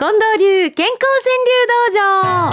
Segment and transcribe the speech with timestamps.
[0.00, 2.52] 近藤流健康川柳道場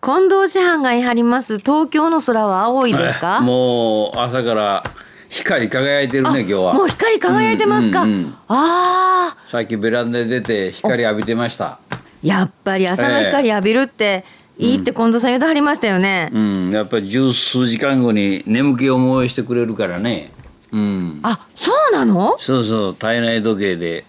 [0.00, 4.82] 近藤師範が言い張ります東京の空は青いですか、もう朝から
[5.28, 11.78] 光り輝いてるね今日はもう光り輝いてますか、うんうんうんああさっきベランダで出て光浴びてました
[12.22, 14.24] やっぱり朝の光浴びるって
[14.56, 16.70] いいって近藤さん言うてはりましたよね、うん。
[16.70, 20.32] やっぱり十数時間後に眠気を催してくれるからね。
[20.72, 21.20] うん。
[21.22, 22.36] あそうなの？
[22.38, 24.04] そうそう体内時計で。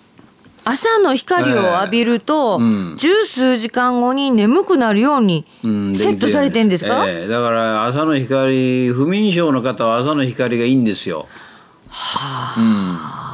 [0.67, 2.59] 朝の光を浴びると、
[2.97, 7.27] 十数時間後に眠くなるようにうんセットされてんですか、ええ。
[7.27, 11.27] だから朝の光不眠症の方は朝の光がいいんですよ。
[11.89, 13.24] はうんうん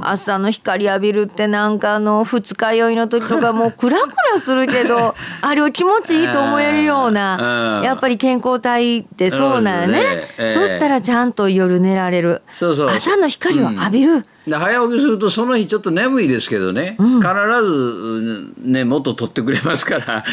[0.00, 7.84] 朝の光浴びるってなんかあの二日酔いの時とかもうクラクラするけど あれを気持ちいいと思えるようなうん。
[7.84, 9.98] やっぱり健康体ってそうなんよね。
[9.98, 10.28] ね。
[10.38, 10.54] ええ。
[10.54, 12.42] そしたらちゃんと夜寝られる。
[12.58, 17.20] 朝の光を浴びる、で早起きするとその日ちょっと眠いですけどね、うん。
[17.20, 17.28] 必
[17.62, 20.24] ずねもっと取ってくれますから。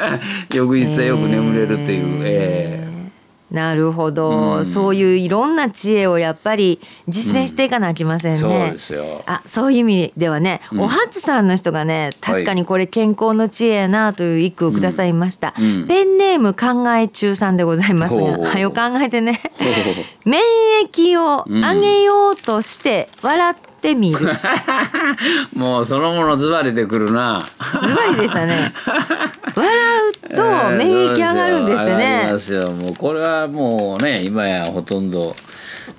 [0.52, 2.93] 翌日はよく眠れるっていう、ええ
[3.54, 4.66] なるほど、うん。
[4.66, 8.40] そういういろんな知恵をやっぱり実践していかなきませんね。
[8.40, 9.22] そうですよ。
[9.26, 10.80] あそういう意味ではね、うん。
[10.80, 15.64] おはつさんの人がね確かにこれ健康の知恵やなという一句をくださいました、うん。
[15.64, 15.86] うん。
[15.86, 19.40] ペンネーム考え中さんでございますがはよ考えてね。
[20.26, 20.42] 免
[20.84, 24.18] 疫を上げようとして笑ってみる、
[25.54, 27.44] もうそのものズバリでくるな。
[27.82, 28.72] ズバリでしたね
[29.54, 29.72] 笑
[30.30, 30.42] うと
[30.76, 32.70] 免疫上がるんですってねま、すよ。
[32.70, 35.36] もうこれはもうね今やほとんど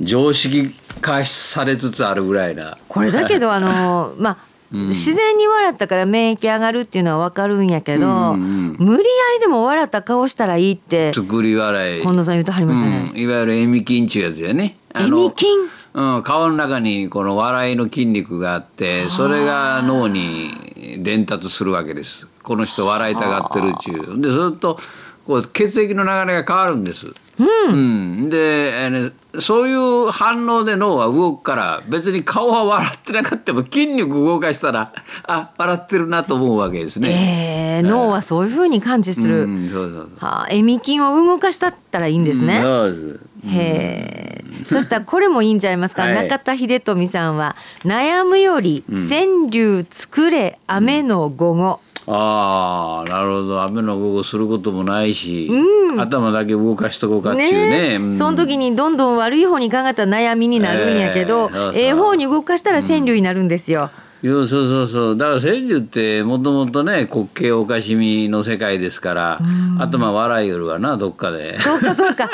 [0.01, 2.77] 常識化されつつあるぐらいな。
[2.87, 4.37] これだけど あのまあ
[4.73, 9.03] うん自然に笑ったから免疫上がるっていうのは分かるんやけど、うんうん無理や
[9.35, 12.01] りでも笑った顔したらいいって作り笑い。
[12.01, 13.21] 近藤さん言ってはりましたねうん、。
[13.21, 14.75] いわゆるエミ菌っていうやつやね。
[14.93, 22.27] あエのミ菌うん、顔の中にこの笑いの筋肉があってそれが脳に伝達するわけです。
[22.43, 24.21] この人笑いたがってるっちゅう。
[24.21, 24.77] でそれと
[25.25, 27.07] こう血液の流れが変わるんです、
[27.39, 28.29] うん。
[28.29, 29.11] で、あの
[29.41, 34.93] そういう反応で脳は動くから別に顔は笑ってなかったも筋肉動かしたら
[35.23, 37.09] あ笑ってるなと思うわけですね。
[37.09, 40.09] えー脳はそういうふうに感知する、うん、そうそうそう。
[40.25, 42.57] はあ、エミ菌を動かしたったらいいんですね。
[42.57, 43.19] うんそうです。
[43.47, 44.44] へえ。
[44.65, 46.03] そしたらこれもいいんじゃないますか？
[46.03, 51.79] はい中田秀富さんは悩むよりうん川柳作れ雨の午後。
[52.07, 63.89] ああなるほど雨の午後することもないし、うん頭だけ動かしとこうかっていうねねうんその時にどんどん悪い方に考えたら悩みになるんやけどええそうそうええ方に動かしたら川柳になるんですよ。
[64.23, 69.43] そうそうそうだから川柳ってもともとね滑稽おかしみの世界ですからう
[69.77, 71.59] ん頭笑いよるわなどっかで。
[71.59, 72.29] そうかそうか。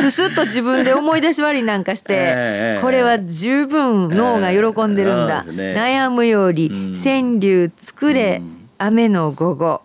[0.00, 6.94] プスッと自分で思い出し割りなんかして、 ええこれは十分脳が喜んでるんだ、悩むよりうん。
[6.94, 8.68] 川柳作れ、うん。
[8.78, 9.82] 雨の午後。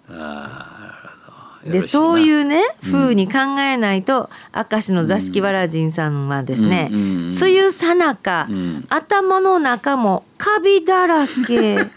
[1.66, 4.30] でそうういうね風に考えないと
[4.72, 7.38] 明石の座敷わらじんさんはですね、うんうんうん。
[7.38, 8.86] 梅雨さなか、うん。
[8.90, 11.80] 頭の中もカビだらけ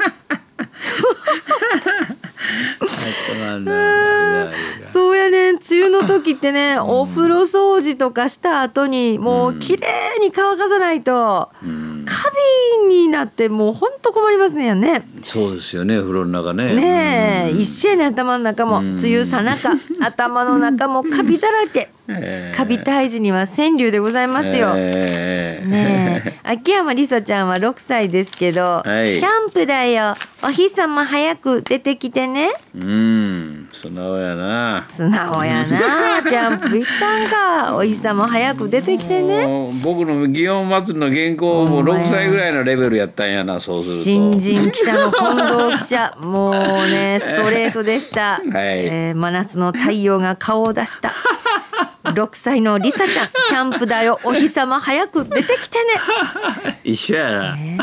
[4.92, 5.52] そうやね。
[5.52, 12.28] ん梅雨の時ってね、お風呂掃除とかした後にもう綺麗に乾かさないと、うんカ
[12.88, 15.04] ビになってもうほんと困りますねやね。
[15.24, 16.74] そうですよね風呂の中ね。
[16.74, 17.60] ねえ、うん。
[17.60, 18.80] 一緒やね頭の中も。
[18.80, 18.98] うん。
[18.98, 21.88] 梅雨さなか 頭の中もカビだらけ。
[22.08, 22.56] ええ。
[22.56, 24.72] カビ退治には川柳でございますよ。
[24.74, 25.66] ええ。
[25.66, 26.34] ねえ。
[26.42, 29.20] 秋山りさちゃんは6歳ですけど、はい。
[29.20, 30.16] キャンプだよ。
[30.42, 32.50] お日様早く出てきてね。
[32.74, 33.29] うん
[33.72, 34.84] 素直やな。
[34.88, 36.22] 素直やな。
[36.28, 37.76] キャンプ行ったんか。
[37.76, 39.70] お日様早く出てきてね。
[39.82, 42.04] 僕の祇園祭りの原稿もほんまや。
[42.06, 44.04] 6歳ぐらいのレベルやったんやなそうすると。
[44.04, 46.54] 新人記者の近藤記者もう
[46.90, 51.12] ねストレートでした、えー真夏の太陽が顔を出した。
[52.04, 54.18] 6歳のりさちゃんキャンプだよ。
[54.24, 55.84] お日様早く出てきてね。
[56.82, 57.54] 一緒やな。
[57.56, 57.78] ね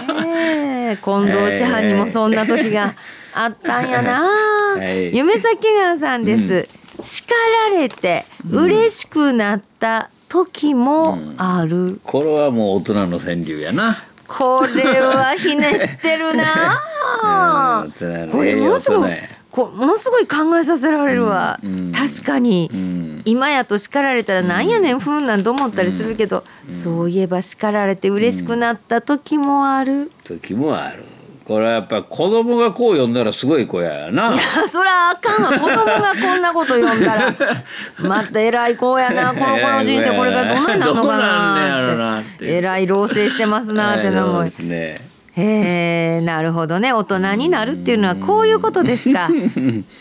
[0.93, 0.97] え。
[1.03, 2.95] 近藤師範にもそんな時が
[3.33, 4.23] あったんやな、
[4.75, 5.15] はい。
[5.15, 6.67] 夢咲川さんです、
[7.01, 7.25] 叱
[7.69, 14.03] られて嬉しくなった時もある、これはもう大人の川柳やな。
[14.27, 16.77] これはひねってるな
[18.29, 21.91] これものすごいええこものすごい考えさせられるわ、うんうん。
[21.91, 23.21] 確かに、うん。
[23.25, 31.05] 今やと叱られたらなんやねんふんなんと思ったりするけど、そういえば叱られて嬉しくなった時もある、時もある。
[31.47, 34.35] これはやっぱ子供がこう読んだらすごい子やな。
[34.35, 37.33] いやそらあかんわ子供がこんなこと読んだら
[37.99, 44.43] また偉い子やな この子の人生これからどないなるのかなって偉い老成してますなってのも。
[44.43, 44.99] ね。
[45.37, 49.29] へえなるほどね大人になるっていうのはこういうことですか。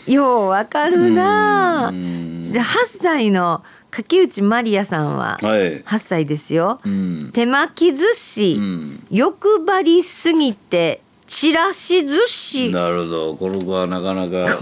[0.05, 1.93] ようわかるな。
[2.49, 2.69] じゃあ8
[3.01, 6.81] 歳の柿内まりやさんは8歳ですよ。
[6.83, 6.89] は
[7.29, 8.59] い、手巻き寿司、
[9.09, 12.71] 欲張りすぎてちらし寿司。
[12.71, 13.35] なるほど。
[13.35, 14.57] この子はなかなか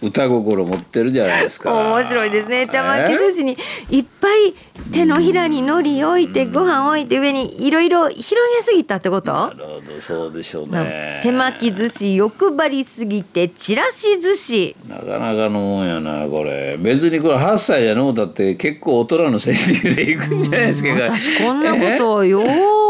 [0.00, 1.74] 歌心持ってるじゃないですか。
[1.74, 2.66] 面白いですね。
[2.68, 3.58] 玉巻き寿司に
[3.90, 4.54] いっぱい
[4.92, 9.32] 手のひらに海苔置いてご飯置いて上にいろいろ広げすぎたってこと？
[9.32, 11.20] なるほどそうでしょうね。
[11.22, 14.76] 手巻き寿司欲張りすぎてちらし寿司。
[14.88, 16.76] なかなかのもんやなこれ。
[16.78, 20.88] 別にこれ8歳やのうだって結構大人の先生でいくんじゃないですか。
[20.90, 22.44] 私こんなことをよう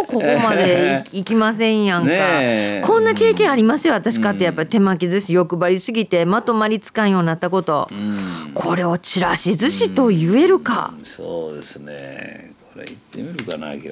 [0.06, 4.45] ここまでいきませんやんか、こんな経験ありますよ私かって。
[4.45, 7.89] やっぱり手巻き寿司欲張りすぎてまとまりつかんようになったこと、
[8.55, 12.53] これをちらし寿司と言えるか、そうですね。
[12.75, 13.91] これ行ってみるかな今日。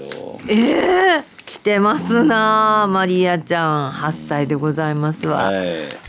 [0.49, 1.19] ええ。
[1.19, 3.93] ー、来てますなマリアちゃん。
[3.93, 5.57] 8歳でございますわ、はい、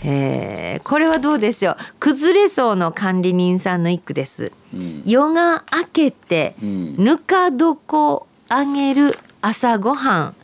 [0.04, 1.78] えー、これはどうでしょう。
[2.00, 10.36] 崩れそうの管理人さんの一句です、うん、夜が明けて、ぬか床あげる朝ごはん。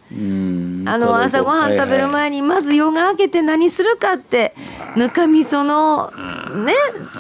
[0.86, 4.54] あの朝ごはん食べる前にまず夜が明けて何するかって
[4.98, 6.12] ぬかみその
[6.66, 6.74] ね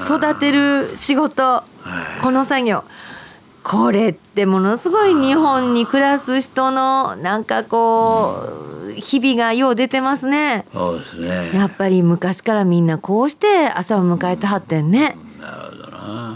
[0.05, 1.63] 育てる仕事。
[2.21, 2.83] この作業。
[3.63, 8.43] これってものすごい日本に暮らす人のなんかこ
[8.89, 10.65] う日々がよう出てますね。
[10.73, 11.51] そうですね。
[11.53, 15.15] やっぱり昔からみんなこうして朝を迎えてはってんね。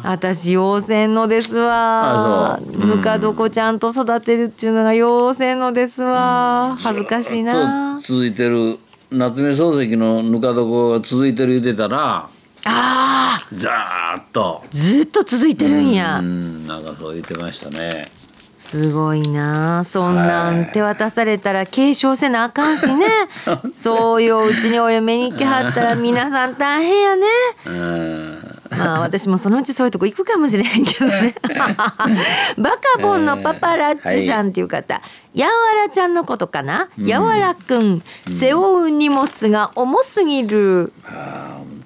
[0.03, 7.99] 私妖精のですわ、ぬか床ちゃんと育てるっていうのが妖精のですわ、恥ずかしいな。
[8.03, 8.79] 続いてる
[9.11, 12.27] 夏目漱石のぬか床が続いてる言うてたら
[12.65, 14.63] ああざーっと。
[14.71, 16.19] ずっと続いてるんや。
[16.19, 18.09] うんなんかそう言ってましたね。
[18.57, 19.83] すごいな。
[19.83, 23.05] そんなん手渡されたら継承せなあかんしね。
[23.73, 27.27] そういううちにお嫁に来はったら皆さん大変やね
[28.77, 31.35] まあ私もそのうちそういうとこ行くかもしれへんけどね。
[32.57, 35.01] バカボンのパパラッチさんっていう方、
[35.33, 35.51] やわ
[35.85, 38.03] らちゃんのことかな、やわらくん。
[38.27, 40.93] 背負う荷物が重すぎる、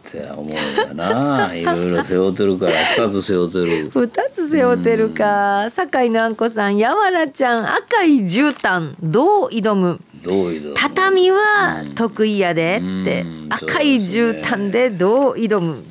[0.04, 1.52] せや思うよな。
[1.56, 3.92] いろいろ背負ってるから二つ背負ってる。
[3.94, 5.70] 二つ背負ってるか。
[5.70, 6.78] 酒井南子さん。
[6.78, 8.94] やわらちゃん赤い絨毯。
[9.02, 10.00] どう挑む？
[10.24, 10.74] どう挑む？
[10.76, 15.84] 畳は得意やでって、赤い絨毯でどう挑む？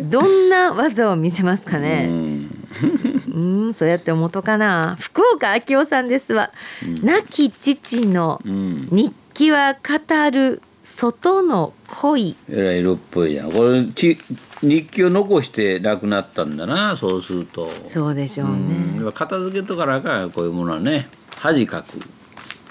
[0.00, 2.08] どんな技を見せますかね？
[3.34, 3.38] う
[3.68, 3.74] ん。
[3.74, 4.96] そうやって思うとかな。
[4.98, 6.50] 福岡明夫さんですわ、
[7.02, 12.36] 亡き父の日記は語る外の恋。
[12.48, 14.18] えらい色っぽいじゃんこれち
[14.62, 17.70] 日記を残して亡くなったんだなそうすると。
[17.84, 19.12] そうでしょうね。
[19.12, 21.08] 片付けとかなあかんこういうものはね。
[21.36, 21.98] 恥かく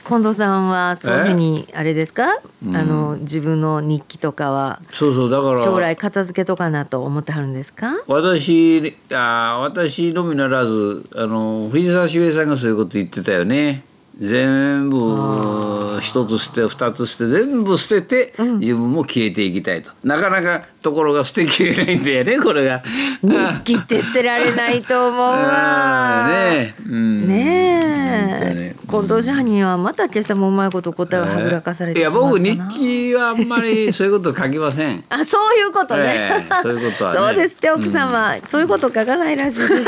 [0.09, 5.57] 近藤さんはそういうふうにあれですか、うん、あの自分の日記とかはそうそうだから。
[5.59, 7.93] 将来片付けとかなと思ってはるんですか？
[8.07, 13.83] 私あ私のみならずあの藤沢秀平さんがそういうこと言ってたよね。
[14.19, 22.83] 全部一つ捨て二つ捨て全部捨てて自分も消えていきたいと、うん、なかなかところが捨てきれないんだよね これが。
[23.21, 26.27] 日記って捨てられないと思うわ。
[26.51, 35.03] ねえ、うん、ねえ近藤支配人はまた今朝もうまいこと答えをはぐらかされていや僕日記はあんまりそういうこと書きません。
[35.09, 39.73] あそういうことね、えー、そういうことは、ね、そうですって奥様、うん、そういうこと書かないらしいです、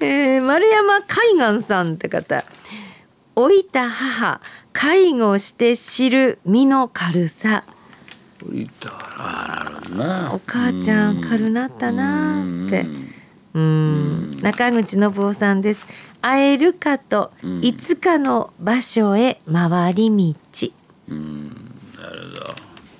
[0.00, 2.44] えー、丸山海岸さんって方。
[3.34, 4.40] 老いた母
[4.74, 7.64] 介護して知る身の軽さ。
[8.44, 12.84] お母ちゃん軽なったなって。
[13.54, 14.38] うん。
[14.42, 15.86] 中口信夫さんです
[16.22, 20.68] 会えるかといつかの場所へ回り道。
[21.08, 21.48] うん。
[22.00, 22.20] なる